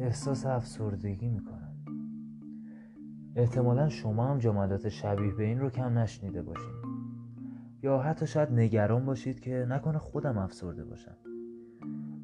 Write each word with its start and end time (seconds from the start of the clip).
احساس 0.00 0.46
افسردگی 0.46 1.28
می‌کنن 1.28 1.72
احتمالا 3.36 3.88
شما 3.88 4.26
هم 4.26 4.38
جملات 4.38 4.88
شبیه 4.88 5.34
به 5.34 5.44
این 5.44 5.60
رو 5.60 5.70
کم 5.70 5.98
نشنیده 5.98 6.42
باشین. 6.42 6.72
یا 7.82 7.98
حتی 7.98 8.26
شاید 8.26 8.52
نگران 8.52 9.04
باشید 9.04 9.40
که 9.40 9.66
نکنه 9.68 9.98
خودم 9.98 10.38
افسرده 10.38 10.84
باشم. 10.84 11.16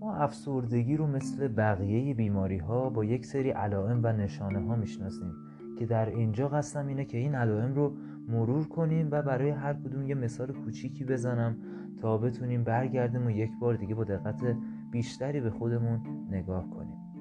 ما 0.01 0.15
افسردگی 0.15 0.97
رو 0.97 1.07
مثل 1.07 1.49
بقیه 1.49 2.15
بیماری 2.15 2.59
ها 2.59 2.91
با 2.91 3.05
یک 3.05 3.27
سری 3.27 3.51
علائم 3.51 4.01
و 4.03 4.13
نشانه 4.13 4.61
ها 4.61 4.77
می‌شناسیم 4.77 5.33
که 5.79 5.87
در 5.87 6.09
اینجا 6.09 6.49
قصدم 6.49 6.87
اینه 6.87 7.05
که 7.05 7.19
این 7.19 7.35
علائم 7.35 7.75
رو 7.75 7.97
مرور 8.29 8.69
کنیم 8.69 9.09
و 9.11 9.23
برای 9.23 9.51
هر 9.51 9.75
کدوم 9.75 10.07
یه 10.07 10.15
مثال 10.15 10.53
کوچیکی 10.53 11.05
بزنم 11.05 11.57
تا 12.01 12.19
بتونیم 12.19 12.65
برگردیم 12.65 13.27
و 13.27 13.31
یک 13.31 13.51
بار 13.61 13.75
دیگه 13.75 13.95
با 13.95 14.05
دقت 14.05 14.57
بیشتری 14.91 15.41
به 15.41 15.51
خودمون 15.51 16.01
نگاه 16.31 16.71
کنیم. 16.71 17.16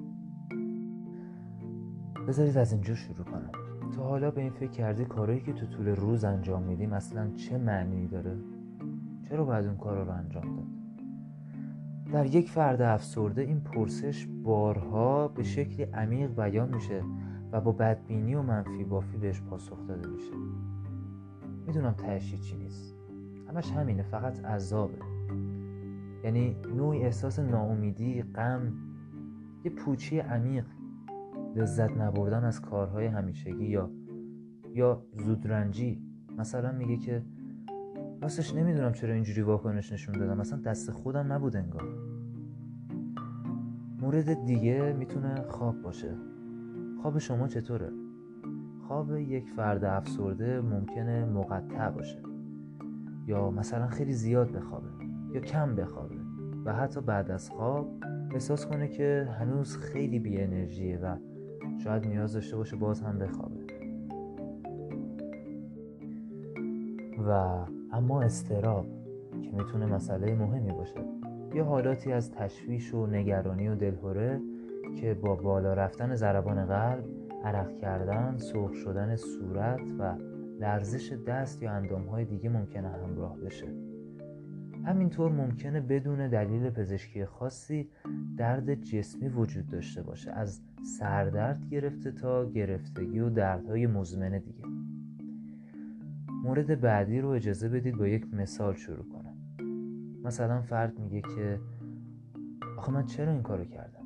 بذارید 2.28 2.58
از 2.58 2.72
اینجا 2.72 2.94
شروع 2.94 3.24
کنم. 3.24 3.50
تا 3.96 4.02
حالا 4.02 4.30
به 4.30 4.40
این 4.40 4.50
فکر 4.50 4.70
کردی 4.70 5.04
کارهایی 5.04 5.40
که 5.40 5.52
تو 5.52 5.66
طول 5.66 5.88
روز 5.88 6.24
انجام 6.24 6.62
میدیم 6.62 6.92
اصلا 6.92 7.30
چه 7.30 7.58
معنی 7.58 8.08
داره؟ 8.08 8.36
چرا 9.28 9.44
باید 9.44 9.66
اون 9.66 9.76
کار 9.76 10.04
رو 10.04 10.10
انجام 10.10 10.56
داد؟ 10.56 10.66
در 12.12 12.26
یک 12.34 12.50
فرد 12.50 12.82
افسرده 12.82 13.42
این 13.42 13.60
پرسش 13.60 14.26
بارها 14.44 15.28
به 15.28 15.42
شکلی 15.42 15.82
عمیق 15.82 16.30
بیان 16.34 16.74
میشه 16.74 17.02
و 17.52 17.60
با 17.60 17.72
بدبینی 17.72 18.34
و 18.34 18.42
منفی 18.42 18.84
بافی 18.84 19.16
بهش 19.16 19.40
پاسخ 19.40 19.86
داده 19.88 20.08
میشه. 20.08 20.32
می‌دونم 21.66 21.92
تهش 21.92 22.34
چی 22.34 22.56
نیست. 22.56 22.94
همش 23.48 23.72
همینه 23.72 24.02
فقط 24.02 24.44
عذابه. 24.44 24.98
یعنی 26.24 26.56
نوعی 26.76 27.02
احساس 27.02 27.38
ناامیدی 27.38 28.22
غم 28.22 28.72
یه 29.64 29.70
پوچی 29.70 30.18
عمیق. 30.18 30.64
لذت 31.56 31.90
نبردن 31.90 32.44
از 32.44 32.60
کارهای 32.60 33.06
همیشگی 33.06 33.66
یا 33.66 33.90
یا 34.74 35.02
زودرنجی. 35.12 36.02
مثلا 36.38 36.72
میگه 36.72 36.96
که 36.96 37.22
راستش 38.22 38.54
نمی‌دونم 38.54 38.92
چرا 38.92 39.14
اینجوری 39.14 39.42
واکنش 39.42 39.92
نشون 39.92 40.14
دادم. 40.14 40.36
مثلا 40.36 40.60
دست 40.60 40.90
خودم 40.90 41.32
نبود 41.32 41.56
انگار. 41.56 41.88
مورد 44.00 44.44
دیگه 44.44 44.92
می‌تونه 44.98 45.34
خواب 45.48 45.82
باشه. 45.82 46.16
خواب 47.02 47.18
شما 47.18 47.48
چطوره؟ 47.48 47.90
خواب 48.86 49.16
یک 49.16 49.50
فرد 49.50 49.84
افسرده 49.84 50.60
ممکنه 50.60 51.24
مقطع 51.24 51.90
باشه. 51.90 52.22
یا 53.26 53.50
مثلا 53.50 53.86
خیلی 53.86 54.12
زیاد 54.12 54.52
بخوابه. 54.52 54.88
یا 55.34 55.40
کم 55.40 55.76
بخوابه. 55.76 56.16
و 56.64 56.72
حتی 56.72 57.00
بعد 57.00 57.30
از 57.30 57.50
خواب 57.50 57.88
احساس 58.32 58.66
کنه 58.66 58.88
که 58.88 59.28
هنوز 59.38 59.76
خیلی 59.76 60.18
بی 60.18 60.38
انرژیه 60.38 60.98
و 60.98 61.16
شاید 61.84 62.06
نیاز 62.06 62.32
داشته 62.32 62.56
باشه 62.56 62.76
باز 62.76 63.00
هم 63.00 63.18
بخوابه. 63.18 63.60
و 67.28 67.30
اما 67.92 68.22
استراب 68.22 68.86
که 69.42 69.50
می‌تونه 69.50 69.86
مسئله 69.86 70.34
مهمی 70.34 70.72
باشه. 70.72 71.00
یه 71.54 71.62
حالاتی 71.62 72.12
از 72.12 72.30
تشویش 72.30 72.94
و 72.94 73.06
نگرانی 73.06 73.68
و 73.68 73.74
دلهوره 73.74 74.40
که 75.00 75.14
با 75.14 75.34
بالا 75.34 75.74
رفتن 75.74 76.14
ضربان 76.14 76.66
قلب 76.66 77.04
عرق 77.44 77.76
کردن، 77.76 78.36
سرخ 78.38 78.74
شدن 78.74 79.16
صورت 79.16 79.80
و 79.98 80.16
لرزش 80.60 81.12
دست 81.12 81.62
یا 81.62 81.70
اندامهای 81.70 82.24
دیگه 82.24 82.48
ممکنه 82.48 82.88
همراه 82.88 83.36
بشه. 83.40 83.66
همینطور 84.86 85.32
ممکنه 85.32 85.80
بدون 85.80 86.28
دلیل 86.28 86.70
پزشکی 86.70 87.24
خاصی 87.24 87.88
درد 88.36 88.74
جسمی 88.74 89.28
وجود 89.28 89.68
داشته 89.68 90.02
باشه. 90.02 90.32
از 90.32 90.60
سردرد 90.98 91.68
گرفته 91.70 92.10
تا 92.10 92.50
گرفتگی 92.50 93.20
و 93.20 93.30
دردهای 93.30 93.86
مزمن 93.86 94.38
دیگه. 94.38 94.64
مورد 96.44 96.80
بعدی 96.80 97.20
رو 97.20 97.28
اجازه 97.28 97.68
بدید 97.68 97.96
با 97.96 98.06
یک 98.08 98.34
مثال 98.34 98.74
شروع 98.74 99.04
کنم. 99.08 99.36
مثلا 100.24 100.62
فرد 100.62 100.98
میگه 100.98 101.20
که 101.20 101.60
آخه 102.78 102.92
من 102.92 103.06
چرا 103.06 103.32
این 103.32 103.42
کارو 103.42 103.64
کردم؟ 103.64 104.04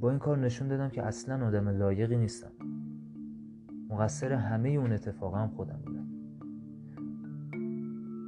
با 0.00 0.10
این 0.10 0.18
کار 0.18 0.38
نشون 0.38 0.68
دادم 0.68 0.88
که 0.88 1.02
اصلا 1.02 1.46
آدم 1.46 1.68
لایقی 1.68 2.16
نیستم. 2.16 2.52
مقصر 3.90 4.32
همه 4.32 4.68
اون 4.68 4.92
اتفاقا 4.92 5.38
هم 5.38 5.48
خودم 5.48 5.80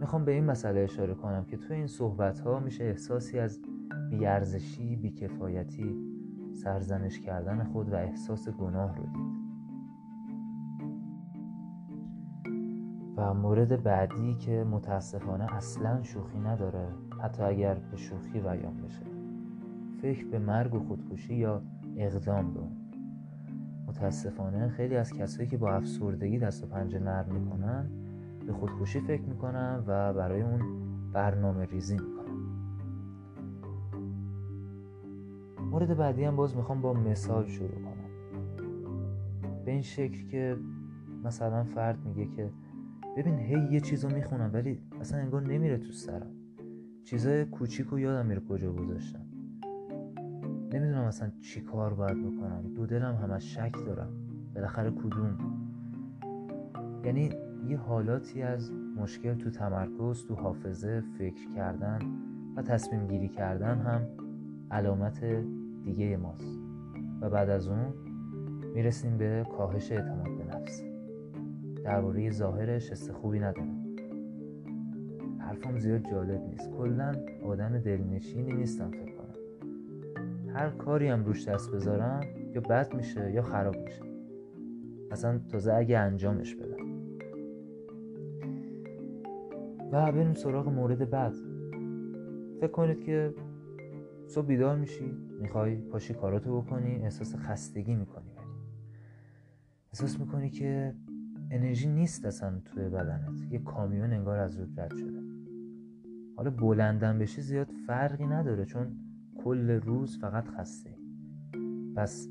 می‌خوام 0.01 0.25
به 0.25 0.33
این 0.33 0.45
مسئله 0.45 0.81
اشاره 0.81 1.15
کنم 1.15 1.45
که 1.45 1.57
تو 1.57 1.75
این 1.75 1.87
صحبت 1.87 2.41
ها 2.41 2.61
میشه 2.61 2.85
احساسی 2.85 3.39
از 3.39 3.61
بیارزشی، 4.11 4.97
بیکفایتی، 4.97 5.97
سرزنش 6.53 7.21
کردن 7.21 7.65
خود 7.65 7.93
و 7.93 7.95
احساس 7.95 8.49
گناه 8.49 8.97
رو 8.97 9.03
دید. 9.03 9.41
و 13.17 13.35
مورد 13.35 13.83
بعدی 13.83 14.35
که 14.35 14.65
متاسفانه 14.65 15.55
اصلا 15.55 16.03
شوخی 16.03 16.39
نداره 16.39 16.89
حتی 17.23 17.43
اگر 17.43 17.75
به 17.75 17.97
شوخی 17.97 18.41
بیان 18.41 18.77
بشه 18.77 19.07
فکر 20.03 20.27
به 20.27 20.39
مرگ 20.39 20.75
و 20.75 20.79
خودکشی 20.79 21.35
یا 21.35 21.63
اقدام 21.97 22.55
به 22.55 22.61
متاسفانه 23.89 24.69
خیلی 24.69 24.97
از 24.97 25.13
کسایی 25.13 25.49
که 25.49 25.57
با 25.57 25.73
افسردگی 25.73 26.39
دست 26.39 26.65
و 26.65 26.67
پنجه 26.67 26.99
نرم 26.99 27.35
می‌کنن 27.35 27.91
به 28.51 28.57
خودکشی 28.57 29.01
فکر 29.01 29.23
می‌کنن 29.23 29.85
و 29.87 30.13
برای 30.13 30.43
اون 30.43 30.61
برنامه 31.13 31.65
ریزی 31.65 31.95
می‌کنن 31.95 32.37
مورد 35.71 35.97
بعدی 35.97 36.25
هم 36.25 36.37
باز 36.37 36.57
می‌خوام 36.57 36.81
با 36.81 36.93
مثال 36.93 37.47
شروع 37.47 37.71
کنم. 37.71 38.11
به 39.65 39.71
این 39.71 39.83
شکل 39.83 40.29
که 40.29 40.57
مثلا 41.25 41.65
فرد 41.65 41.99
میگه 42.05 42.27
که 42.37 42.51
ببین 43.17 43.39
هی 43.39 43.69
یه 43.73 43.81
چیزو 43.81 44.09
می‌خونم 44.09 44.51
ولی 44.53 44.83
اصلا 45.01 45.19
انگار 45.19 45.43
نمیره 45.43 45.79
تو 45.79 45.93
سرم. 45.93 46.31
چیزای 47.05 47.45
کوچیک 47.45 47.93
و 47.93 47.99
یادم 47.99 48.27
میره 48.27 48.41
کجا 48.41 48.73
گذاشتم. 48.73 49.27
نمی‌دونم 50.73 51.05
اصلا 51.05 51.31
چی 51.41 51.61
کار 51.61 51.95
باید 51.95 52.19
بکنم. 52.19 52.75
دو 52.75 52.87
دلم 52.87 53.15
همش 53.15 53.55
شک 53.55 53.73
دارم. 53.87 54.13
بالاخره 54.55 54.91
کدوم؟ 54.91 55.39
یعنی 57.05 57.31
یه 57.71 57.77
حالاتی 57.77 58.43
از 58.43 58.73
مشکل 58.73 59.35
تو 59.35 59.51
تمرکز 59.51 60.27
تو 60.27 60.35
حافظه 60.35 61.03
فکر 61.19 61.49
کردن 61.55 61.99
و 62.57 62.63
تصمیم 62.63 63.07
گیری 63.07 63.29
کردن 63.29 63.79
هم 63.79 64.07
علامت 64.71 65.25
دیگه 65.85 66.17
ماست. 66.17 66.59
و 67.21 67.31
بعد 67.31 67.51
از 67.51 67.69
اون 67.69 67.95
می‌رسیم 68.75 69.19
به 69.19 69.47
کاهش 69.57 69.93
اعتماد 69.93 70.39
به 70.39 70.57
نفس. 70.57 70.83
درباره 71.85 72.31
ظاهرش 72.31 72.91
حس 72.91 73.11
خوبی 73.11 73.39
ندارم. 73.39 73.97
حرفم 75.39 75.79
زیاد 75.79 76.11
جالب 76.11 76.41
نیست. 76.41 76.71
کلا 76.71 77.13
آدم 77.45 77.79
دلنشینی 77.79 78.53
نیستم 78.53 78.91
فکر 78.91 79.13
کنم. 79.15 79.35
هر 80.55 80.71
کاری 80.71 81.09
هم 81.09 81.25
روش 81.25 81.49
دست 81.49 81.73
بذارم 81.75 82.21
یا 82.55 82.61
بد 82.61 82.95
میشه 82.95 83.33
یا 83.33 83.43
خراب 83.43 83.77
میشه. 83.77 84.03
اصلا 85.11 85.41
تازه 85.53 85.75
اگه 85.75 85.99
انجامش 85.99 86.55
بدم. 86.55 86.90
و 89.93 90.13
بریم 90.13 90.35
سراغ 90.35 90.69
مورد 90.69 91.11
بعد. 91.11 91.35
فکر 92.61 92.71
کنید 92.73 93.01
که 93.01 93.35
صبح 94.27 94.47
بیدار 94.47 94.77
میشی 94.77 95.13
می‌خوای 95.41 95.77
پاشی 95.77 96.15
کاراتو 96.15 96.61
بکنی 96.61 96.97
احساس 96.97 97.37
خستگی 97.37 97.95
می‌کنی. 97.95 98.31
ولی 98.37 98.47
احساس 99.93 100.21
می‌کنی 100.21 100.51
که 100.51 100.95
انرژی 101.51 101.89
نیست 101.89 102.25
اصلا 102.25 102.61
توی 102.65 102.89
بدنت. 102.89 103.53
یه 103.53 103.59
کامیون 103.59 104.13
انگار 104.13 104.39
از 104.39 104.57
رود 104.59 104.81
رد 104.81 104.97
شده. 104.97 105.23
حالا 106.37 106.51
بلندن 106.51 107.19
بشی 107.19 107.43
زیاد 107.43 107.71
فرقی 107.87 108.27
نداره 108.27 108.65
چون 108.65 108.97
کل 109.45 109.71
روز 109.71 110.19
فقط 110.19 110.49
خسته. 110.49 110.95
پس 111.97 112.29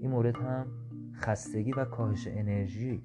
این 0.00 0.10
مورد 0.10 0.36
هم 0.36 0.66
خستگی 1.14 1.72
و 1.72 1.84
کاهش 1.84 2.28
انرژی 2.30 3.02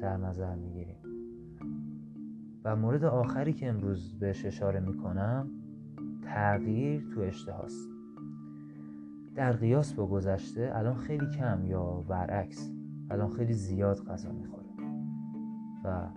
در 0.00 0.16
نظر 0.16 0.54
می‌گیریم. 0.54 1.07
مورد 2.74 3.04
آخری 3.04 3.52
که 3.52 3.68
امروز 3.68 4.18
بهش 4.18 4.46
اشاره 4.46 4.80
می‌کنم 4.80 5.50
تغییر 6.22 7.06
تو 7.14 7.20
اشتهاست 7.20 7.88
در 9.34 9.52
قیاس 9.52 9.94
با 9.94 10.06
گذشته 10.06 10.70
الان 10.74 10.94
خیلی 10.94 11.26
کم 11.30 11.64
یا 11.64 11.84
برعکس 12.08 12.72
الان 13.10 13.30
خیلی 13.30 13.52
زیاد 13.52 14.04
غذا 14.04 14.32
می‌خوره. 14.32 14.64
و 15.84 16.08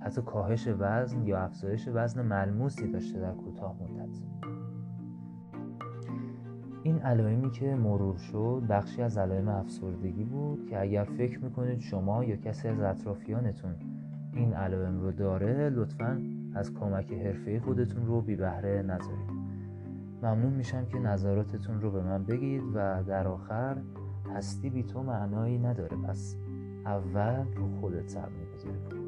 حتی 0.00 0.22
کاهش 0.22 0.68
وزن 0.78 1.26
یا 1.26 1.38
افزایش 1.38 1.88
وزن 1.94 2.22
ملموسی 2.22 2.90
داشته 2.90 3.20
در 3.20 3.32
کوتاه 3.32 3.76
مدت. 3.82 4.22
این 6.82 6.98
علائمی 6.98 7.50
که 7.50 7.74
مرور 7.74 8.16
شد 8.16 8.62
بخشی 8.68 9.02
از 9.02 9.18
علائم 9.18 9.48
افسردگی 9.48 10.24
بود 10.24 10.66
که 10.66 10.80
اگر 10.80 11.04
فکر 11.04 11.44
می‌کنید 11.44 11.80
شما 11.80 12.24
یا 12.24 12.36
کسی 12.36 12.68
از 12.68 12.80
اطرافیانتون 12.80 13.74
این 14.34 14.54
علائم 14.54 15.00
رو 15.00 15.12
داره 15.12 15.70
لطفا 15.70 16.22
از 16.54 16.74
کمک 16.74 17.12
حرفه 17.12 17.60
خودتون 17.60 18.06
رو 18.06 18.20
بی 18.20 18.36
بهره 18.36 18.82
نذارید. 18.82 19.30
ممنون 20.22 20.52
میشم 20.52 20.86
که 20.86 20.98
نظراتتون 20.98 21.80
رو 21.80 21.90
به 21.90 22.02
من 22.02 22.24
بگید 22.24 22.62
و 22.74 23.02
در 23.02 23.28
آخر 23.28 23.76
هستی 24.36 24.70
بی 24.70 24.82
تو 24.82 25.02
معنایی 25.02 25.58
نداره. 25.58 25.96
پس 25.96 26.36
اول 26.86 27.44
رو 27.56 27.80
خودت 27.80 28.08
سر 28.08 28.28
می‌گذاری. 28.28 29.01